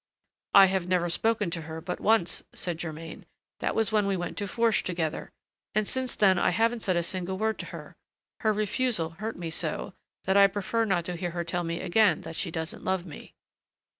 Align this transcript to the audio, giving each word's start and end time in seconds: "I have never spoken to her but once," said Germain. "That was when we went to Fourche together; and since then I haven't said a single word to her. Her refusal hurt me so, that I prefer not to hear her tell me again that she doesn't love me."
"I 0.55 0.65
have 0.65 0.87
never 0.87 1.11
spoken 1.11 1.51
to 1.51 1.61
her 1.61 1.79
but 1.79 1.99
once," 1.99 2.43
said 2.53 2.79
Germain. 2.79 3.23
"That 3.59 3.75
was 3.75 3.91
when 3.91 4.07
we 4.07 4.17
went 4.17 4.35
to 4.39 4.47
Fourche 4.47 4.81
together; 4.81 5.29
and 5.75 5.87
since 5.87 6.15
then 6.15 6.39
I 6.39 6.49
haven't 6.49 6.79
said 6.79 6.95
a 6.95 7.03
single 7.03 7.37
word 7.37 7.59
to 7.59 7.67
her. 7.67 7.93
Her 8.39 8.51
refusal 8.51 9.11
hurt 9.11 9.37
me 9.37 9.51
so, 9.51 9.93
that 10.23 10.37
I 10.37 10.47
prefer 10.47 10.85
not 10.85 11.05
to 11.05 11.15
hear 11.15 11.29
her 11.29 11.43
tell 11.43 11.63
me 11.63 11.81
again 11.81 12.21
that 12.21 12.35
she 12.35 12.49
doesn't 12.49 12.83
love 12.83 13.05
me." 13.05 13.35